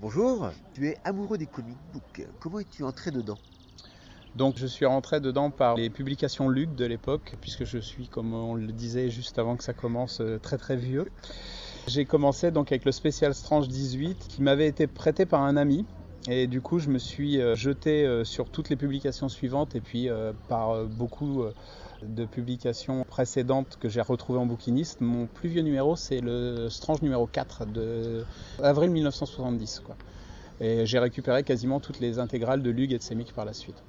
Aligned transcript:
Bonjour, 0.00 0.50
tu 0.74 0.86
es 0.86 0.96
amoureux 1.02 1.38
des 1.38 1.46
comic 1.46 1.76
books. 1.92 2.24
Comment 2.38 2.60
es-tu 2.60 2.84
entré 2.84 3.10
dedans 3.10 3.38
donc 4.36 4.56
je 4.56 4.66
suis 4.66 4.84
rentré 4.84 5.20
dedans 5.20 5.50
par 5.50 5.74
les 5.74 5.90
publications 5.90 6.48
Luc 6.48 6.76
de 6.76 6.84
l'époque, 6.84 7.34
puisque 7.40 7.64
je 7.64 7.78
suis, 7.78 8.06
comme 8.06 8.34
on 8.34 8.54
le 8.54 8.72
disait 8.72 9.10
juste 9.10 9.38
avant 9.38 9.56
que 9.56 9.64
ça 9.64 9.72
commence, 9.72 10.20
euh, 10.20 10.38
très 10.38 10.58
très 10.58 10.76
vieux. 10.76 11.06
J'ai 11.88 12.04
commencé 12.04 12.52
donc 12.52 12.70
avec 12.70 12.84
le 12.84 12.92
spécial 12.92 13.34
Strange 13.34 13.66
18 13.66 14.26
qui 14.28 14.42
m'avait 14.42 14.68
été 14.68 14.86
prêté 14.86 15.26
par 15.26 15.42
un 15.42 15.56
ami. 15.56 15.86
Et 16.28 16.46
du 16.46 16.60
coup, 16.60 16.78
je 16.78 16.90
me 16.90 16.98
suis 16.98 17.40
euh, 17.40 17.56
jeté 17.56 18.04
euh, 18.06 18.22
sur 18.22 18.50
toutes 18.50 18.68
les 18.68 18.76
publications 18.76 19.28
suivantes 19.28 19.74
et 19.74 19.80
puis 19.80 20.08
par 20.46 20.84
beaucoup 20.84 21.42
de 22.02 22.24
publications 22.24 23.04
précédentes 23.04 23.78
que 23.80 23.88
j'ai 23.88 24.00
retrouvées 24.00 24.38
en 24.38 24.46
bouquiniste. 24.46 25.00
Mon 25.00 25.26
plus 25.26 25.48
vieux 25.48 25.62
numéro, 25.62 25.96
c'est 25.96 26.20
le 26.20 26.68
Strange 26.68 27.02
numéro 27.02 27.26
4 27.26 27.66
de 27.66 28.24
avril 28.62 28.90
1970. 28.90 29.82
Et 30.60 30.86
j'ai 30.86 30.98
récupéré 30.98 31.44
quasiment 31.44 31.80
toutes 31.80 32.00
les 32.00 32.18
intégrales 32.18 32.62
de 32.62 32.70
Lug 32.70 32.92
et 32.92 32.98
de 32.98 33.02
Semic 33.02 33.32
par 33.32 33.44
la 33.44 33.52
suite. 33.52 33.82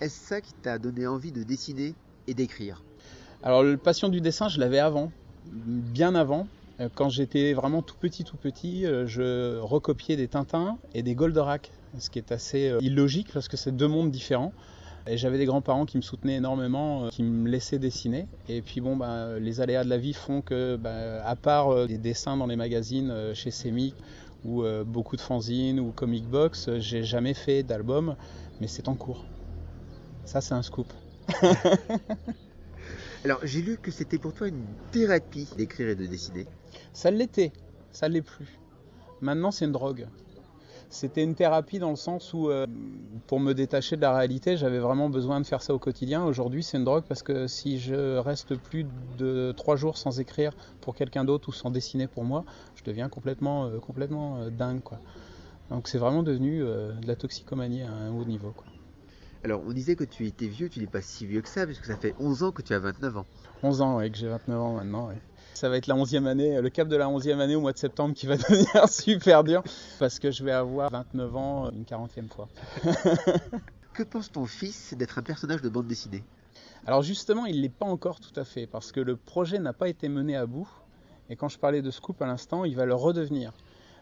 Est-ce 0.00 0.26
ça 0.26 0.40
qui 0.40 0.52
t'a 0.52 0.78
donné 0.78 1.06
envie 1.06 1.32
de 1.32 1.42
dessiner 1.42 1.94
et 2.26 2.34
d'écrire? 2.34 2.82
Alors, 3.42 3.62
le 3.62 3.76
passion 3.76 4.08
du 4.08 4.20
dessin, 4.20 4.48
je 4.48 4.60
l'avais 4.60 4.78
avant, 4.78 5.10
bien 5.44 6.14
avant. 6.14 6.46
Euh, 6.80 6.88
quand 6.94 7.08
j'étais 7.08 7.52
vraiment 7.54 7.82
tout 7.82 7.96
petit, 7.98 8.24
tout 8.24 8.36
petit, 8.36 8.84
euh, 8.84 9.06
je 9.06 9.58
recopiais 9.58 10.16
des 10.16 10.28
Tintins 10.28 10.78
et 10.94 11.02
des 11.02 11.14
Goldorak, 11.14 11.72
ce 11.98 12.10
qui 12.10 12.18
est 12.18 12.32
assez 12.32 12.68
euh, 12.68 12.78
illogique 12.80 13.32
parce 13.32 13.48
que 13.48 13.56
c'est 13.56 13.74
deux 13.74 13.88
mondes 13.88 14.10
différents. 14.10 14.52
Et 15.08 15.16
j'avais 15.16 15.38
des 15.38 15.44
grands-parents 15.46 15.86
qui 15.86 15.96
me 15.96 16.02
soutenaient 16.02 16.36
énormément, 16.36 17.08
qui 17.10 17.22
me 17.22 17.48
laissaient 17.48 17.78
dessiner. 17.78 18.26
Et 18.48 18.60
puis 18.60 18.80
bon, 18.80 18.96
bah, 18.96 19.38
les 19.38 19.60
aléas 19.60 19.84
de 19.84 19.88
la 19.88 19.98
vie 19.98 20.14
font 20.14 20.42
que, 20.42 20.76
bah, 20.76 21.24
à 21.24 21.36
part 21.36 21.86
des 21.86 21.98
dessins 21.98 22.36
dans 22.36 22.46
les 22.46 22.56
magazines 22.56 23.32
chez 23.34 23.50
Semic 23.50 23.94
ou 24.44 24.64
beaucoup 24.84 25.16
de 25.16 25.20
fanzines 25.20 25.78
ou 25.80 25.92
comic 25.92 26.24
box, 26.24 26.70
j'ai 26.78 27.04
jamais 27.04 27.34
fait 27.34 27.62
d'album, 27.62 28.16
mais 28.60 28.66
c'est 28.66 28.88
en 28.88 28.94
cours. 28.94 29.24
Ça, 30.24 30.40
c'est 30.40 30.54
un 30.54 30.62
scoop. 30.62 30.92
Alors, 33.24 33.40
j'ai 33.44 33.62
lu 33.62 33.78
que 33.80 33.90
c'était 33.90 34.18
pour 34.18 34.32
toi 34.32 34.48
une 34.48 34.64
thérapie 34.92 35.48
d'écrire 35.56 35.88
et 35.88 35.94
de 35.94 36.06
dessiner. 36.06 36.46
Ça 36.92 37.10
l'était, 37.10 37.52
ça 37.92 38.08
l'est 38.08 38.22
plus. 38.22 38.58
Maintenant, 39.20 39.50
c'est 39.50 39.64
une 39.64 39.72
drogue. 39.72 40.06
C'était 40.88 41.24
une 41.24 41.34
thérapie 41.34 41.78
dans 41.78 41.90
le 41.90 41.96
sens 41.96 42.32
où, 42.32 42.48
euh, 42.48 42.66
pour 43.26 43.40
me 43.40 43.54
détacher 43.54 43.96
de 43.96 44.00
la 44.00 44.16
réalité, 44.16 44.56
j'avais 44.56 44.78
vraiment 44.78 45.08
besoin 45.08 45.40
de 45.40 45.46
faire 45.46 45.60
ça 45.60 45.74
au 45.74 45.78
quotidien. 45.78 46.24
Aujourd'hui, 46.24 46.62
c'est 46.62 46.76
une 46.76 46.84
drogue 46.84 47.04
parce 47.08 47.22
que 47.22 47.46
si 47.48 47.78
je 47.78 48.18
reste 48.18 48.54
plus 48.56 48.86
de 49.18 49.52
trois 49.56 49.76
jours 49.76 49.98
sans 49.98 50.20
écrire 50.20 50.52
pour 50.80 50.94
quelqu'un 50.94 51.24
d'autre 51.24 51.48
ou 51.48 51.52
sans 51.52 51.70
dessiner 51.70 52.06
pour 52.06 52.24
moi, 52.24 52.44
je 52.76 52.84
deviens 52.84 53.08
complètement, 53.08 53.66
euh, 53.66 53.78
complètement 53.78 54.38
euh, 54.38 54.50
dingue. 54.50 54.82
Quoi. 54.82 55.00
Donc, 55.70 55.88
c'est 55.88 55.98
vraiment 55.98 56.22
devenu 56.22 56.60
de 56.60 57.06
la 57.06 57.16
toxicomanie 57.16 57.82
à 57.82 57.90
un 57.90 58.12
haut 58.12 58.24
niveau. 58.24 58.52
Quoi. 58.56 58.66
Alors, 59.42 59.62
on 59.66 59.72
disait 59.72 59.96
que 59.96 60.04
tu 60.04 60.26
étais 60.26 60.46
vieux, 60.46 60.68
tu 60.68 60.78
n'es 60.78 60.86
pas 60.86 61.02
si 61.02 61.26
vieux 61.26 61.40
que 61.40 61.48
ça, 61.48 61.66
puisque 61.66 61.84
ça 61.84 61.96
fait 61.96 62.14
11 62.20 62.44
ans 62.44 62.52
que 62.52 62.62
tu 62.62 62.72
as 62.72 62.78
29 62.78 63.18
ans. 63.18 63.26
11 63.64 63.80
ans, 63.80 63.96
oui, 63.98 64.10
que 64.10 64.16
j'ai 64.16 64.28
29 64.28 64.60
ans 64.60 64.74
maintenant, 64.74 65.08
oui. 65.08 65.14
Ça 65.56 65.70
va 65.70 65.78
être 65.78 65.86
la 65.86 65.94
11e 65.94 66.26
année, 66.26 66.60
le 66.60 66.68
cap 66.68 66.86
de 66.86 66.96
la 66.96 67.06
11e 67.06 67.40
année 67.40 67.56
au 67.56 67.62
mois 67.62 67.72
de 67.72 67.78
septembre 67.78 68.12
qui 68.14 68.26
va 68.26 68.36
devenir 68.36 68.90
super 68.90 69.42
dur, 69.42 69.62
parce 69.98 70.18
que 70.18 70.30
je 70.30 70.44
vais 70.44 70.52
avoir 70.52 70.90
29 70.90 71.34
ans 71.34 71.70
une 71.70 71.84
40e 71.84 72.28
fois. 72.28 72.46
que 73.94 74.02
pense 74.02 74.30
ton 74.30 74.44
fils 74.44 74.92
d'être 74.98 75.16
un 75.16 75.22
personnage 75.22 75.62
de 75.62 75.70
bande 75.70 75.86
dessinée? 75.86 76.22
Alors 76.84 77.00
justement, 77.00 77.46
il 77.46 77.56
ne 77.56 77.62
l'est 77.62 77.70
pas 77.70 77.86
encore 77.86 78.20
tout 78.20 78.38
à 78.38 78.44
fait, 78.44 78.66
parce 78.66 78.92
que 78.92 79.00
le 79.00 79.16
projet 79.16 79.58
n'a 79.58 79.72
pas 79.72 79.88
été 79.88 80.10
mené 80.10 80.36
à 80.36 80.44
bout, 80.44 80.68
et 81.30 81.36
quand 81.36 81.48
je 81.48 81.58
parlais 81.58 81.80
de 81.80 81.90
Scoop 81.90 82.20
à 82.20 82.26
l'instant, 82.26 82.66
il 82.66 82.76
va 82.76 82.84
le 82.84 82.94
redevenir. 82.94 83.54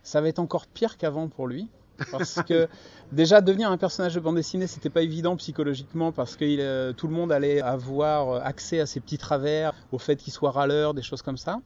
Ça 0.03 0.21
va 0.21 0.27
être 0.27 0.41
encore 0.41 0.67
pire 0.67 0.97
qu'avant 0.97 1.29
pour 1.29 1.47
lui, 1.47 1.69
parce 2.11 2.43
que 2.43 2.69
déjà 3.13 3.41
devenir 3.41 3.71
un 3.71 3.77
personnage 3.77 4.15
de 4.15 4.21
bande 4.21 4.37
dessinée, 4.37 4.67
c'était 4.67 4.91
pas 4.91 5.03
évident 5.03 5.37
psychologiquement 5.37 6.13
parce 6.13 6.37
que 6.37 6.45
euh, 6.45 6.93
tout 6.93 7.07
le 7.07 7.15
monde 7.15 7.33
allait 7.33 7.61
avoir 7.61 8.45
accès 8.45 8.81
à 8.81 8.87
ses 8.87 9.01
petits 9.01 9.19
travers, 9.19 9.73
au 9.93 9.99
fait 9.99 10.17
qu'il 10.17 10.33
soit 10.33 10.51
râleur, 10.51 10.95
des 10.95 11.03
choses 11.03 11.23
comme 11.23 11.37
ça. 11.37 11.61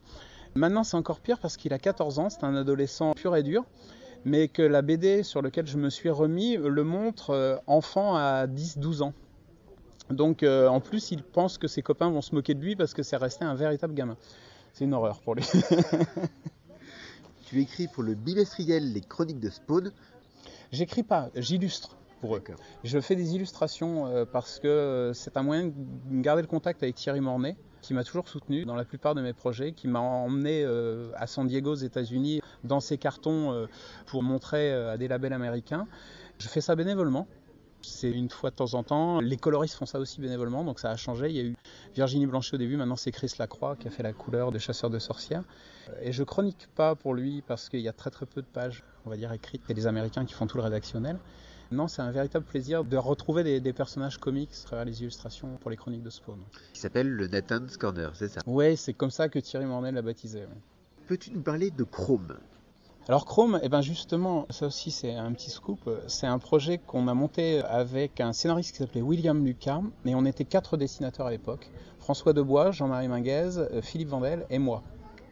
Maintenant, 0.55 0.83
c'est 0.83 0.97
encore 0.97 1.19
pire 1.19 1.39
parce 1.39 1.57
qu'il 1.57 1.73
a 1.73 1.79
14 1.79 2.19
ans, 2.19 2.29
c'est 2.29 2.43
un 2.43 2.55
adolescent 2.55 3.13
pur 3.13 3.35
et 3.35 3.43
dur, 3.43 3.65
mais 4.25 4.47
que 4.47 4.61
la 4.61 4.81
BD 4.81 5.23
sur 5.23 5.41
laquelle 5.41 5.67
je 5.67 5.77
me 5.77 5.89
suis 5.89 6.09
remis 6.09 6.57
le 6.57 6.83
montre 6.83 7.31
euh, 7.31 7.57
enfant 7.67 8.15
à 8.15 8.47
10-12 8.47 9.03
ans. 9.03 9.13
Donc 10.09 10.43
euh, 10.43 10.67
en 10.67 10.79
plus, 10.79 11.11
il 11.11 11.23
pense 11.23 11.57
que 11.57 11.67
ses 11.67 11.81
copains 11.81 12.09
vont 12.09 12.21
se 12.21 12.33
moquer 12.33 12.55
de 12.55 12.61
lui 12.61 12.75
parce 12.75 12.93
que 12.93 13.03
c'est 13.03 13.17
resté 13.17 13.45
un 13.45 13.55
véritable 13.55 13.93
gamin. 13.93 14.17
C'est 14.73 14.85
une 14.85 14.93
horreur 14.93 15.21
pour 15.21 15.35
lui. 15.35 15.43
tu 17.45 17.61
écris 17.61 17.87
pour 17.87 18.03
le 18.03 18.15
bimestriel 18.15 18.93
Les 18.93 19.01
Chroniques 19.01 19.39
de 19.39 19.49
Spawn, 19.49 19.91
J'écris 20.71 21.03
pas, 21.03 21.29
j'illustre 21.35 21.97
pour 22.21 22.35
eux. 22.35 22.43
Je 22.83 22.99
fais 22.99 23.15
des 23.15 23.33
illustrations 23.35 24.07
euh, 24.07 24.25
parce 24.25 24.59
que 24.59 24.67
euh, 24.67 25.13
c'est 25.13 25.37
un 25.37 25.43
moyen 25.43 25.67
de 25.67 26.21
garder 26.21 26.41
le 26.41 26.47
contact 26.47 26.83
avec 26.83 26.95
Thierry 26.95 27.21
Mornay, 27.21 27.55
qui 27.81 27.93
m'a 27.93 28.03
toujours 28.03 28.27
soutenu 28.27 28.65
dans 28.65 28.75
la 28.75 28.85
plupart 28.85 29.15
de 29.15 29.21
mes 29.21 29.33
projets, 29.33 29.71
qui 29.71 29.87
m'a 29.87 29.99
emmené 29.99 30.63
euh, 30.63 31.11
à 31.15 31.27
San 31.27 31.47
Diego 31.47 31.71
aux 31.71 31.75
États-Unis 31.75 32.41
dans 32.63 32.81
ses 32.81 32.97
cartons 32.97 33.67
pour 34.05 34.21
montrer 34.21 34.71
à 34.73 34.97
des 34.97 35.07
labels 35.07 35.33
américains. 35.33 35.87
Je 36.37 36.47
fais 36.47 36.61
ça 36.61 36.75
bénévolement. 36.75 37.27
C'est 37.81 38.11
une 38.11 38.29
fois 38.29 38.49
de 38.49 38.55
temps 38.55 38.73
en 38.73 38.83
temps. 38.83 39.19
Les 39.21 39.37
coloristes 39.37 39.75
font 39.75 39.85
ça 39.85 39.99
aussi 39.99 40.19
bénévolement, 40.19 40.63
donc 40.63 40.79
ça 40.79 40.91
a 40.91 40.97
changé. 40.97 41.29
Il 41.29 41.35
y 41.35 41.39
a 41.39 41.43
eu 41.43 41.55
Virginie 41.95 42.25
Blanchet 42.25 42.55
au 42.55 42.57
début, 42.57 42.75
maintenant 42.75 42.95
c'est 42.95 43.11
Chris 43.11 43.33
Lacroix 43.39 43.75
qui 43.77 43.87
a 43.87 43.91
fait 43.91 44.03
la 44.03 44.13
couleur 44.13 44.51
de 44.51 44.59
Chasseurs 44.59 44.89
de 44.89 44.99
sorcières. 44.99 45.43
Et 46.01 46.11
je 46.11 46.23
chronique 46.23 46.67
pas 46.75 46.95
pour 46.95 47.13
lui 47.13 47.41
parce 47.41 47.69
qu'il 47.69 47.79
y 47.79 47.87
a 47.87 47.93
très 47.93 48.09
très 48.09 48.25
peu 48.25 48.41
de 48.41 48.47
pages, 48.47 48.83
on 49.05 49.09
va 49.09 49.17
dire, 49.17 49.31
écrites. 49.31 49.61
Il 49.67 49.71
a 49.71 49.75
des 49.75 49.87
Américains 49.87 50.25
qui 50.25 50.33
font 50.33 50.47
tout 50.47 50.57
le 50.57 50.63
rédactionnel. 50.63 51.17
Non, 51.71 51.87
c'est 51.87 52.01
un 52.01 52.11
véritable 52.11 52.45
plaisir 52.45 52.83
de 52.83 52.97
retrouver 52.97 53.59
des, 53.59 53.73
personnages 53.73 54.17
comics 54.17 54.49
à 54.63 54.65
travers 54.65 54.85
les 54.85 55.01
illustrations 55.01 55.57
pour 55.57 55.69
les 55.69 55.77
chroniques 55.77 56.01
de 56.01 56.09
Spawn. 56.09 56.39
Qui 56.73 56.79
s'appelle 56.79 57.09
le 57.09 57.27
Nathan's 57.27 57.77
Corner, 57.77 58.11
c'est 58.15 58.27
ça? 58.27 58.41
Oui, 58.47 58.75
c'est 58.75 58.93
comme 58.93 59.11
ça 59.11 59.29
que 59.29 59.37
Thierry 59.37 59.65
Mornay 59.65 59.91
l'a 59.91 60.01
baptisé. 60.01 60.45
Peux-tu 61.07 61.31
nous 61.31 61.41
parler 61.41 61.69
de 61.69 61.83
Chrome? 61.83 62.37
Alors 63.09 63.25
Chrome, 63.25 63.59
eh 63.63 63.69
ben 63.69 63.81
justement, 63.81 64.45
ça 64.51 64.67
aussi 64.67 64.91
c'est 64.91 65.15
un 65.15 65.33
petit 65.33 65.49
scoop, 65.49 65.89
c'est 66.05 66.27
un 66.27 66.37
projet 66.37 66.77
qu'on 66.77 67.07
a 67.07 67.15
monté 67.15 67.59
avec 67.63 68.21
un 68.21 68.33
scénariste 68.33 68.73
qui 68.73 68.77
s'appelait 68.77 69.01
William 69.01 69.43
Lucas, 69.43 69.81
et 70.05 70.13
on 70.13 70.25
était 70.25 70.45
quatre 70.45 70.77
dessinateurs 70.77 71.25
à 71.25 71.31
l'époque, 71.31 71.71
François 71.97 72.33
Debois, 72.33 72.69
Jean-Marie 72.69 73.07
Minguez, 73.07 73.81
Philippe 73.81 74.09
Vandel 74.09 74.45
et 74.51 74.59
moi. 74.59 74.83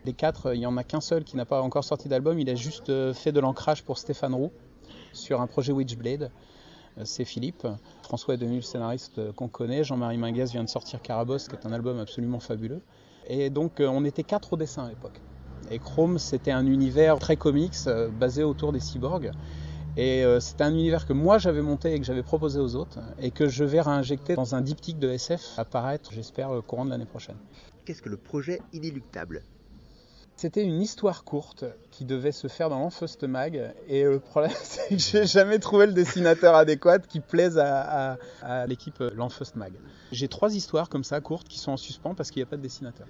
Les 0.06 0.14
quatre, 0.14 0.56
il 0.56 0.60
n'y 0.60 0.66
en 0.66 0.76
a 0.76 0.84
qu'un 0.84 1.02
seul 1.02 1.24
qui 1.24 1.38
n'a 1.38 1.46
pas 1.46 1.62
encore 1.62 1.84
sorti 1.84 2.10
d'album, 2.10 2.40
il 2.40 2.50
a 2.50 2.56
juste 2.56 2.92
fait 3.14 3.32
de 3.32 3.40
l'ancrage 3.40 3.84
pour 3.84 4.00
Stéphane 4.00 4.34
Roux 4.34 4.52
sur 5.14 5.40
un 5.40 5.46
projet 5.46 5.72
Witchblade. 5.72 6.32
C'est 7.04 7.26
Philippe. 7.26 7.68
François 8.02 8.34
est 8.34 8.38
devenu 8.38 8.56
le 8.56 8.62
scénariste 8.64 9.32
qu'on 9.34 9.50
connaît. 9.50 9.84
Jean-Marie 9.84 10.18
Minguez 10.18 10.46
vient 10.46 10.64
de 10.64 10.70
sortir 10.70 11.00
Carabosse, 11.04 11.48
qui 11.48 11.56
est 11.56 11.68
un 11.68 11.74
album 11.74 12.00
absolument 12.00 12.40
fabuleux. 12.40 12.82
Et 13.28 13.52
donc 13.52 13.74
on 13.82 14.04
était 14.04 14.24
quatre 14.24 14.54
au 14.54 14.58
dessin 14.58 14.86
à 14.86 14.90
l'époque. 14.90 15.22
Et 15.72 15.79
Chrome, 15.79 16.19
c'était 16.19 16.51
un 16.51 16.66
univers 16.66 17.19
très 17.19 17.35
comics 17.35 17.75
euh, 17.88 18.09
basé 18.09 18.44
autour 18.44 18.72
des 18.72 18.79
cyborgs. 18.79 19.31
Et 19.97 20.23
euh, 20.23 20.40
c'était 20.40 20.63
un 20.63 20.73
univers 20.73 21.07
que 21.07 21.13
moi 21.13 21.40
j'avais 21.40 21.63
monté 21.63 21.94
et 21.94 22.00
que 22.00 22.06
j'avais 22.06 22.23
proposé 22.23 22.59
aux 22.59 22.75
autres 22.75 23.00
et 23.19 23.31
que 23.31 23.47
je 23.47 23.63
vais 23.63 23.81
réinjecter 23.81 24.35
dans 24.35 24.53
un 24.53 24.62
diptyque 24.62 25.00
de 25.00 25.09
SF 25.09 25.57
apparaître, 25.57 26.12
j'espère, 26.13 26.51
au 26.51 26.62
courant 26.62 26.85
de 26.85 26.91
l'année 26.91 27.06
prochaine. 27.06 27.38
Qu'est-ce 27.84 28.03
que 28.03 28.09
le 28.09 28.17
projet 28.17 28.62
inéluctable? 28.73 29.44
C'était 30.35 30.63
une 30.63 30.84
histoire 30.84 31.23
courte 31.23 31.66
qui 31.90 32.06
devait 32.06 32.31
se 32.31 32.47
faire 32.47 32.69
dans 32.69 32.78
l'Enfeust 32.78 33.23
Mag. 33.23 33.73
Et 33.88 34.03
le 34.03 34.19
problème, 34.19 34.51
c'est 34.62 34.90
que 34.90 35.01
j'ai 35.01 35.25
jamais 35.25 35.57
trouvé 35.57 35.88
le 35.88 35.94
dessinateur 35.94 36.53
adéquat 36.53 37.00
qui 37.00 37.22
plaise 37.22 37.57
à, 37.57 38.17
l'équipe 38.67 39.00
L'Enfeust 39.16 39.56
Mag. 39.56 39.73
J'ai 40.12 40.28
trois 40.28 40.53
histoires 40.56 40.90
comme 40.90 41.03
ça, 41.03 41.22
courtes, 41.22 41.47
qui 41.47 41.57
sont 41.57 41.72
en 41.72 41.78
suspens 41.78 42.13
parce 42.13 42.29
qu'il 42.29 42.41
n'y 42.41 42.47
a 42.47 42.50
pas 42.50 42.57
de 42.57 42.62
dessinateur. 42.62 43.07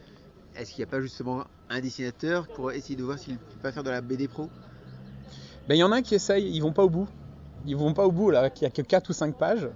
Est-ce 0.58 0.72
qu'il 0.72 0.84
n'y 0.84 0.88
a 0.88 0.92
pas 0.92 1.02
justement 1.02 1.46
un 1.70 1.80
dessinateur 1.82 2.48
pour 2.48 2.72
essayer 2.72 2.96
de 2.96 3.04
voir 3.04 3.20
s'il 3.20 3.38
peut 3.38 3.60
pas 3.62 3.72
faire 3.72 3.84
de 3.84 3.92
la 3.92 4.02
BD 4.02 4.28
pro? 4.28 4.50
Ben, 5.68 5.76
Il 5.76 5.80
y 5.80 5.84
en 5.84 5.92
a 5.92 6.02
qui 6.02 6.16
essayent, 6.16 6.50
ils 6.50 6.62
vont 6.62 6.72
pas 6.72 6.84
au 6.84 6.90
bout. 6.90 7.08
Ils 7.66 7.76
vont 7.76 7.94
pas 7.94 8.06
au 8.06 8.12
bout, 8.12 8.32
là, 8.32 8.50
il 8.56 8.60
n'y 8.62 8.68
a 8.68 8.70
que 8.72 8.82
4 8.82 9.10
ou 9.10 9.14
5 9.14 9.36
pages. 9.36 9.68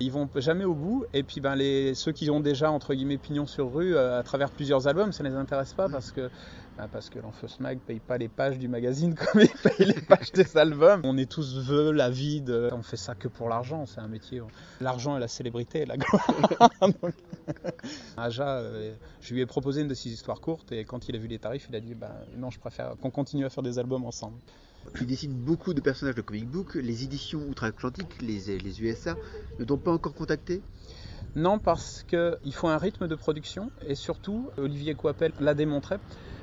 Ils 0.00 0.12
vont 0.12 0.28
jamais 0.36 0.64
au 0.64 0.74
bout. 0.74 1.04
Et 1.12 1.22
puis 1.22 1.40
ben, 1.40 1.54
les, 1.54 1.94
ceux 1.94 2.12
qui 2.12 2.30
ont 2.30 2.40
déjà, 2.40 2.70
entre 2.70 2.94
guillemets, 2.94 3.18
pignon 3.18 3.46
sur 3.46 3.72
rue 3.72 3.94
euh, 3.94 4.18
à 4.18 4.22
travers 4.22 4.50
plusieurs 4.50 4.86
albums, 4.88 5.12
ça 5.12 5.22
ne 5.24 5.28
les 5.28 5.34
intéresse 5.34 5.72
pas 5.72 5.88
parce 5.88 6.12
que 6.12 6.30
ah, 6.78 6.88
parce 6.92 7.08
que 7.08 7.18
l'Enfeust 7.18 7.60
Mag 7.60 7.78
paye 7.78 8.00
pas 8.00 8.18
les 8.18 8.28
pages 8.28 8.58
du 8.58 8.68
magazine 8.68 9.14
comme 9.32 9.40
il 9.40 9.48
paye 9.48 9.86
les 9.86 10.00
pages 10.02 10.32
des 10.32 10.56
albums. 10.58 11.00
On 11.04 11.16
est 11.16 11.30
tous 11.30 11.58
vœux, 11.58 11.90
la 11.90 12.10
vie 12.10 12.42
de... 12.42 12.68
On 12.72 12.82
fait 12.82 12.98
ça 12.98 13.14
que 13.14 13.28
pour 13.28 13.48
l'argent, 13.48 13.86
c'est 13.86 14.00
un 14.00 14.08
métier. 14.08 14.42
L'argent 14.82 15.16
et 15.16 15.20
la 15.20 15.28
célébrité, 15.28 15.86
la 15.86 15.96
gloire. 15.96 16.28
Aja, 18.18 18.58
euh, 18.58 18.94
je 19.22 19.32
lui 19.32 19.40
ai 19.40 19.46
proposé 19.46 19.80
une 19.82 19.88
de 19.88 19.94
ces 19.94 20.10
histoires 20.10 20.40
courtes 20.40 20.70
et 20.72 20.84
quand 20.84 21.08
il 21.08 21.16
a 21.16 21.18
vu 21.18 21.28
les 21.28 21.38
tarifs, 21.38 21.66
il 21.70 21.76
a 21.76 21.80
dit 21.80 21.94
bah, 21.94 22.14
non, 22.36 22.50
je 22.50 22.58
préfère 22.58 22.94
qu'on 23.00 23.10
continue 23.10 23.46
à 23.46 23.50
faire 23.50 23.62
des 23.62 23.78
albums 23.78 24.04
ensemble. 24.04 24.36
Tu 24.94 25.04
dessines 25.06 25.34
beaucoup 25.34 25.74
de 25.74 25.80
personnages 25.80 26.14
de 26.14 26.22
comic 26.22 26.48
book. 26.48 26.74
Les 26.74 27.04
éditions 27.04 27.46
outre-Atlantique, 27.48 28.20
les, 28.20 28.58
les 28.58 28.82
USA, 28.82 29.16
ne 29.58 29.64
t'ont 29.64 29.78
pas 29.78 29.92
encore 29.92 30.14
contacté? 30.14 30.62
Non, 31.34 31.58
parce 31.58 32.02
qu'il 32.04 32.54
faut 32.54 32.68
un 32.68 32.78
rythme 32.78 33.08
de 33.08 33.14
production 33.14 33.70
et 33.82 33.94
surtout, 33.94 34.50
Olivier 34.56 34.94
Coipel 34.94 35.32
l'a 35.38 35.54
démontré, 35.54 35.96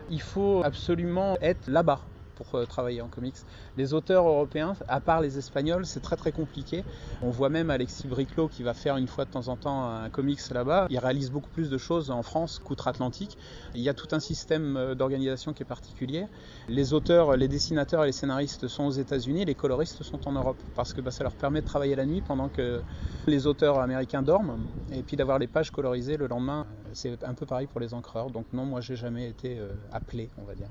il 0.09 0.21
faut 0.21 0.61
absolument 0.63 1.35
être 1.41 1.67
là-bas. 1.67 2.12
Pour 2.35 2.55
euh, 2.55 2.65
travailler 2.65 3.01
en 3.01 3.07
comics. 3.07 3.35
Les 3.77 3.93
auteurs 3.93 4.27
européens, 4.27 4.75
à 4.87 4.99
part 4.99 5.21
les 5.21 5.37
espagnols, 5.37 5.85
c'est 5.85 5.99
très 5.99 6.15
très 6.15 6.31
compliqué. 6.31 6.83
On 7.21 7.29
voit 7.29 7.49
même 7.49 7.69
Alexis 7.69 8.07
Briclot 8.07 8.47
qui 8.47 8.63
va 8.63 8.73
faire 8.73 8.97
une 8.97 9.07
fois 9.07 9.25
de 9.25 9.31
temps 9.31 9.47
en 9.47 9.55
temps 9.55 9.89
un 9.89 10.09
comics 10.09 10.39
là-bas. 10.51 10.87
Il 10.89 10.99
réalise 10.99 11.31
beaucoup 11.31 11.49
plus 11.49 11.69
de 11.69 11.77
choses 11.77 12.11
en 12.11 12.23
France 12.23 12.59
qu'outre-Atlantique. 12.59 13.37
Il 13.75 13.81
y 13.81 13.89
a 13.89 13.93
tout 13.93 14.07
un 14.11 14.19
système 14.19 14.77
euh, 14.77 14.95
d'organisation 14.95 15.53
qui 15.53 15.63
est 15.63 15.65
particulier. 15.65 16.25
Les 16.67 16.93
auteurs, 16.93 17.35
les 17.35 17.47
dessinateurs 17.47 18.03
et 18.03 18.07
les 18.07 18.11
scénaristes 18.11 18.67
sont 18.67 18.85
aux 18.85 18.91
États-Unis, 18.91 19.45
les 19.45 19.55
coloristes 19.55 20.03
sont 20.03 20.27
en 20.27 20.31
Europe 20.33 20.57
parce 20.75 20.93
que 20.93 21.01
bah, 21.01 21.11
ça 21.11 21.23
leur 21.23 21.35
permet 21.35 21.61
de 21.61 21.65
travailler 21.65 21.95
la 21.95 22.05
nuit 22.05 22.21
pendant 22.21 22.49
que 22.49 22.81
les 23.27 23.47
auteurs 23.47 23.79
américains 23.79 24.21
dorment 24.21 24.59
et 24.91 25.03
puis 25.03 25.17
d'avoir 25.17 25.39
les 25.39 25.47
pages 25.47 25.71
colorisées 25.71 26.17
le 26.17 26.27
lendemain. 26.27 26.65
C'est 26.93 27.23
un 27.23 27.33
peu 27.33 27.45
pareil 27.45 27.67
pour 27.67 27.79
les 27.79 27.93
encreurs. 27.93 28.29
Donc 28.29 28.45
non, 28.53 28.65
moi 28.65 28.81
j'ai 28.81 28.95
jamais 28.95 29.27
été 29.27 29.57
euh, 29.59 29.73
appelé, 29.91 30.29
on 30.37 30.43
va 30.43 30.55
dire. 30.55 30.69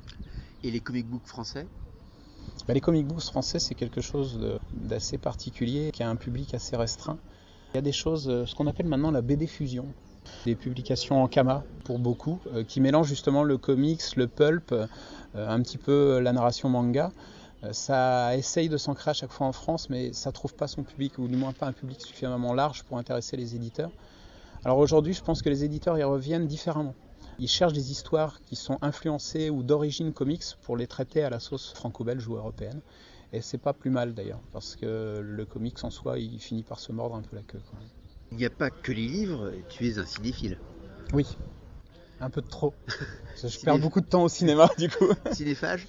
Et 0.64 0.70
les 0.70 0.80
comic 0.80 1.06
books 1.06 1.26
français 1.26 1.66
bah, 2.68 2.74
Les 2.74 2.80
comic 2.80 3.06
books 3.06 3.22
français, 3.22 3.58
c'est 3.58 3.74
quelque 3.74 4.00
chose 4.00 4.38
d'assez 4.72 5.18
particulier, 5.18 5.90
qui 5.92 6.02
a 6.02 6.08
un 6.08 6.16
public 6.16 6.54
assez 6.54 6.76
restreint. 6.76 7.18
Il 7.74 7.76
y 7.76 7.78
a 7.78 7.82
des 7.82 7.92
choses, 7.92 8.28
euh, 8.28 8.46
ce 8.46 8.54
qu'on 8.54 8.66
appelle 8.66 8.86
maintenant 8.86 9.10
la 9.10 9.22
BD 9.22 9.46
fusion, 9.46 9.86
des 10.44 10.54
publications 10.54 11.22
en 11.22 11.26
kama 11.26 11.64
pour 11.84 11.98
beaucoup, 11.98 12.38
euh, 12.54 12.62
qui 12.62 12.80
mélangent 12.80 13.08
justement 13.08 13.42
le 13.42 13.58
comics, 13.58 14.02
le 14.16 14.28
pulp, 14.28 14.74
un 15.34 15.62
petit 15.62 15.78
peu 15.78 16.20
la 16.20 16.32
narration 16.32 16.68
manga. 16.68 17.10
Ça 17.72 18.36
essaye 18.36 18.68
de 18.68 18.76
s'ancrer 18.76 19.12
à 19.12 19.14
chaque 19.14 19.30
fois 19.30 19.46
en 19.46 19.52
France, 19.52 19.88
mais 19.88 20.12
ça 20.12 20.30
trouve 20.30 20.54
pas 20.54 20.66
son 20.66 20.82
public, 20.82 21.18
ou 21.18 21.26
du 21.26 21.36
moins 21.36 21.52
pas 21.52 21.66
un 21.66 21.72
public 21.72 22.00
suffisamment 22.00 22.52
large 22.54 22.82
pour 22.82 22.98
intéresser 22.98 23.36
les 23.36 23.54
éditeurs. 23.54 23.90
Alors 24.64 24.78
aujourd'hui, 24.78 25.14
je 25.14 25.22
pense 25.22 25.42
que 25.42 25.48
les 25.48 25.64
éditeurs 25.64 25.98
y 25.98 26.02
reviennent 26.02 26.46
différemment. 26.46 26.94
Ils 27.38 27.48
cherchent 27.48 27.72
des 27.72 27.90
histoires 27.90 28.40
qui 28.42 28.56
sont 28.56 28.78
influencées 28.82 29.50
ou 29.50 29.62
d'origine 29.62 30.12
comics 30.12 30.44
pour 30.62 30.76
les 30.76 30.86
traiter 30.86 31.22
à 31.22 31.30
la 31.30 31.40
sauce 31.40 31.72
franco-belge 31.74 32.26
ou 32.28 32.36
européenne. 32.36 32.80
Et 33.32 33.40
c'est 33.40 33.58
pas 33.58 33.72
plus 33.72 33.90
mal 33.90 34.14
d'ailleurs, 34.14 34.42
parce 34.52 34.76
que 34.76 35.20
le 35.22 35.46
comics 35.46 35.82
en 35.82 35.90
soi, 35.90 36.18
il 36.18 36.38
finit 36.38 36.62
par 36.62 36.78
se 36.78 36.92
mordre 36.92 37.16
un 37.16 37.22
peu 37.22 37.34
la 37.34 37.42
queue. 37.42 37.62
Il 38.30 38.36
n'y 38.36 38.44
a 38.44 38.50
pas 38.50 38.70
que 38.70 38.92
les 38.92 39.06
livres, 39.06 39.52
tu 39.68 39.88
es 39.88 39.98
un 39.98 40.04
cinéphile. 40.04 40.58
Oui, 41.14 41.26
un 42.20 42.30
peu 42.30 42.40
de 42.42 42.48
trop. 42.48 42.74
je 43.42 43.64
perds 43.64 43.78
beaucoup 43.78 44.00
de 44.00 44.06
temps 44.06 44.22
au 44.22 44.28
cinéma 44.28 44.68
du 44.78 44.88
coup. 44.88 45.08
Cinéphage? 45.32 45.86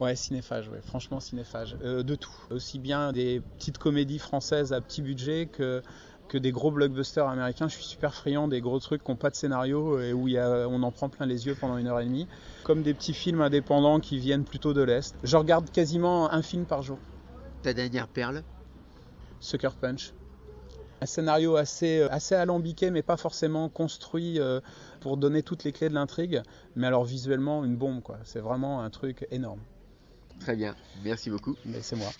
Ouais, 0.00 0.14
cinéphage, 0.14 0.68
ouais. 0.68 0.80
franchement 0.82 1.20
cinéphage. 1.20 1.76
Euh, 1.82 2.02
de 2.02 2.14
tout. 2.14 2.34
Aussi 2.50 2.78
bien 2.78 3.12
des 3.12 3.40
petites 3.58 3.78
comédies 3.78 4.18
françaises 4.18 4.72
à 4.72 4.80
petit 4.80 5.00
budget 5.02 5.46
que 5.46 5.82
que 6.28 6.38
des 6.38 6.52
gros 6.52 6.70
blockbusters 6.70 7.28
américains. 7.28 7.68
Je 7.68 7.74
suis 7.74 7.84
super 7.84 8.14
friand 8.14 8.48
des 8.48 8.60
gros 8.60 8.78
trucs 8.78 9.02
qui 9.02 9.10
n'ont 9.10 9.16
pas 9.16 9.30
de 9.30 9.36
scénario 9.36 10.00
et 10.00 10.12
où 10.12 10.28
y 10.28 10.38
a, 10.38 10.68
on 10.68 10.82
en 10.82 10.90
prend 10.90 11.08
plein 11.08 11.26
les 11.26 11.46
yeux 11.46 11.56
pendant 11.58 11.78
une 11.78 11.86
heure 11.86 12.00
et 12.00 12.04
demie. 12.04 12.26
Comme 12.64 12.82
des 12.82 12.94
petits 12.94 13.14
films 13.14 13.40
indépendants 13.40 14.00
qui 14.00 14.18
viennent 14.18 14.44
plutôt 14.44 14.72
de 14.72 14.82
l'Est. 14.82 15.14
Je 15.22 15.36
regarde 15.36 15.70
quasiment 15.70 16.32
un 16.32 16.42
film 16.42 16.64
par 16.64 16.82
jour. 16.82 16.98
Ta 17.62 17.72
dernière 17.72 18.08
perle 18.08 18.42
Sucker 19.40 19.70
Punch. 19.80 20.12
Un 21.00 21.06
scénario 21.06 21.56
assez, 21.56 22.02
assez 22.10 22.34
alambiqué 22.34 22.90
mais 22.90 23.02
pas 23.02 23.16
forcément 23.16 23.68
construit 23.68 24.40
euh, 24.40 24.60
pour 25.00 25.16
donner 25.18 25.42
toutes 25.42 25.64
les 25.64 25.72
clés 25.72 25.88
de 25.88 25.94
l'intrigue. 25.94 26.42
Mais 26.74 26.86
alors 26.86 27.04
visuellement 27.04 27.64
une 27.64 27.76
bombe 27.76 28.02
quoi. 28.02 28.18
C'est 28.24 28.40
vraiment 28.40 28.82
un 28.82 28.90
truc 28.90 29.26
énorme. 29.30 29.60
Très 30.40 30.56
bien, 30.56 30.74
merci 31.02 31.30
beaucoup. 31.30 31.56
Mais 31.64 31.82
c'est 31.82 31.96
moi. 31.96 32.10